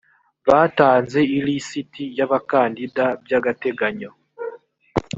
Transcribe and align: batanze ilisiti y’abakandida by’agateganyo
batanze 0.47 1.19
ilisiti 1.37 2.03
y’abakandida 2.17 3.05
by’agateganyo 3.23 4.11